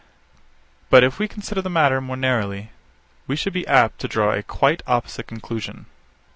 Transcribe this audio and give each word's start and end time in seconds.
But 0.89 1.03
if 1.03 1.19
we 1.19 1.27
consider 1.27 1.61
the 1.61 1.69
matter 1.69 2.01
more 2.01 2.17
narrowly, 2.17 2.71
we 3.27 3.35
shall 3.35 3.53
be 3.53 3.67
apt 3.67 3.99
to 3.99 4.07
draw 4.07 4.31
a 4.33 4.41
quite 4.41 4.81
opposite 4.87 5.27
conclusion. 5.27 5.85